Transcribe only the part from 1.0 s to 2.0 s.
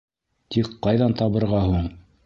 табырға һуң?